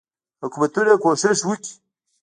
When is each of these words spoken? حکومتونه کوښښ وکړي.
حکومتونه 0.41 0.91
کوښښ 1.03 1.31
وکړي. 1.47 1.73